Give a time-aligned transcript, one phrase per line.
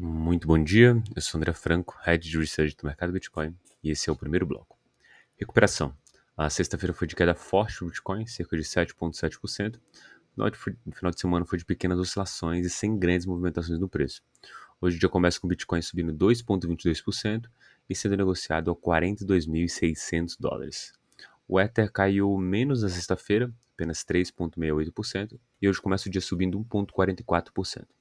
[0.00, 4.08] Muito bom dia, eu sou André Franco, Head de Research do mercado Bitcoin, e esse
[4.08, 4.78] é o primeiro bloco.
[5.36, 5.92] Recuperação.
[6.36, 9.80] A sexta-feira foi de queda forte do Bitcoin, cerca de 7,7%.
[10.36, 14.22] No final de semana foi de pequenas oscilações e sem grandes movimentações no preço.
[14.80, 17.46] Hoje o dia começa com o Bitcoin subindo 2,22%
[17.90, 20.92] e sendo negociado a 42.600 dólares.
[21.48, 27.97] O Ether caiu menos na sexta-feira, apenas 3,68%, e hoje começa o dia subindo 1,44%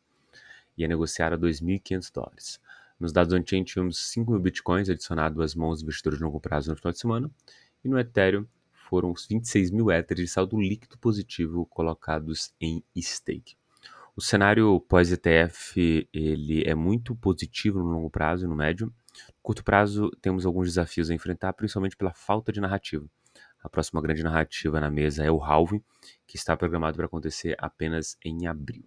[0.78, 2.60] e é negociado a 2.500 dólares.
[3.00, 6.70] Nos dados on-chain tivemos 5 mil bitcoins adicionados às mãos dos investidores de longo prazo
[6.70, 7.32] no final de semana,
[7.84, 13.56] e no Ethereum foram os 26 mil Ethers de saldo líquido positivo colocados em stake.
[14.16, 18.88] O cenário pós-ETF ele é muito positivo no longo prazo e no médio.
[18.88, 23.06] No curto prazo temos alguns desafios a enfrentar, principalmente pela falta de narrativa.
[23.62, 25.84] A próxima grande narrativa na mesa é o halving,
[26.26, 28.86] que está programado para acontecer apenas em abril.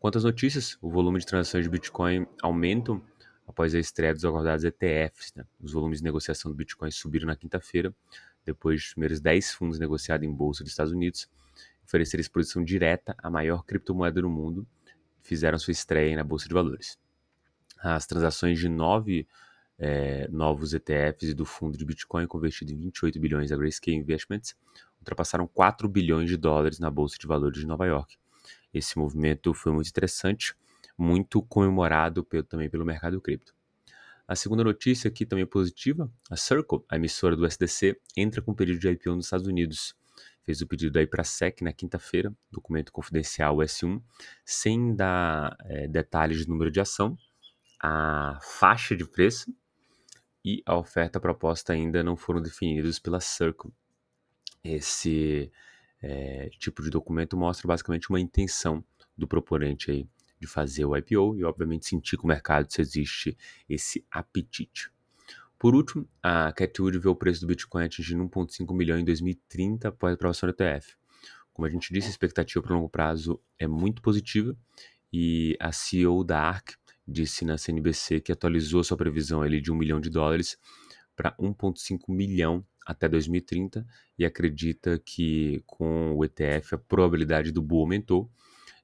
[0.00, 3.02] Quanto às notícias, o volume de transações de Bitcoin aumentam
[3.46, 5.34] após a estreia dos aguardados ETFs.
[5.36, 5.44] Né?
[5.60, 7.94] Os volumes de negociação do Bitcoin subiram na quinta-feira,
[8.42, 11.28] depois dos primeiros 10 fundos negociados em bolsa dos Estados Unidos
[11.84, 14.66] oferecer exposição direta à maior criptomoeda do mundo,
[15.22, 16.96] fizeram sua estreia na Bolsa de Valores.
[17.78, 19.26] As transações de nove
[19.76, 24.54] é, novos ETFs e do fundo de Bitcoin convertido em 28 bilhões da Grayscale Investments
[24.98, 28.18] ultrapassaram 4 bilhões de dólares na Bolsa de Valores de Nova York,
[28.72, 30.54] esse movimento foi muito interessante,
[30.96, 33.54] muito comemorado pelo, também pelo mercado cripto.
[34.26, 38.54] A segunda notícia aqui também é positiva, a Circle, a emissora do SDC, entra com
[38.54, 39.94] pedido de IPO nos Estados Unidos.
[40.44, 44.00] Fez o pedido aí para a SEC na quinta-feira, documento confidencial S1,
[44.44, 47.18] sem dar é, detalhes de número de ação,
[47.82, 49.52] a faixa de preço
[50.44, 53.72] e a oferta proposta ainda não foram definidos pela Circle.
[54.62, 55.50] Esse
[56.02, 58.84] é, tipo de documento mostra basicamente uma intenção
[59.16, 60.08] do proponente aí
[60.40, 63.36] de fazer o IPO e, obviamente, sentir com o mercado se existe
[63.68, 64.90] esse apetite.
[65.58, 70.12] Por último, a Catwood vê o preço do Bitcoin atingindo 1,5 milhão em 2030 após
[70.12, 70.96] a aprovação do ETF.
[71.52, 74.56] Como a gente disse, a expectativa para o longo prazo é muito positiva
[75.12, 76.76] e a CEO da ARK
[77.06, 80.56] disse na CNBC que atualizou sua previsão ali de 1 milhão de dólares
[81.14, 83.86] para 1,5 milhão até 2030
[84.18, 88.30] e acredita que com o ETF a probabilidade do bull aumentou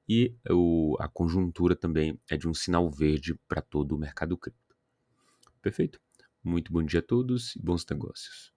[0.07, 4.75] e o, a conjuntura também é de um sinal verde para todo o mercado cripto.
[5.61, 5.99] Perfeito?
[6.43, 8.56] Muito bom dia a todos e bons negócios.